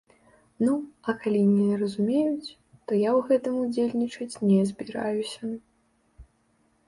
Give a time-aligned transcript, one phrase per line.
[0.67, 0.73] Ну,
[1.11, 2.49] а калі не разумеюць,
[2.91, 5.51] то я ў гэтым удзельнічаць не збіраюся.